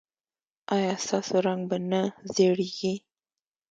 ایا 0.75 0.93
ستاسو 1.03 1.35
رنګ 1.45 1.61
به 1.69 1.77
نه 1.89 2.01
زیړیږي؟ 2.33 2.93